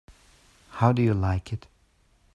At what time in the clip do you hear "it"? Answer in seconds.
1.53-1.67